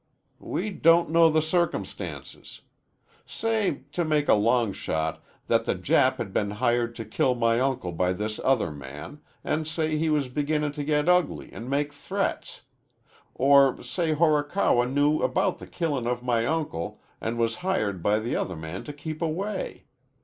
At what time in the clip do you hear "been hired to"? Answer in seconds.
6.33-7.05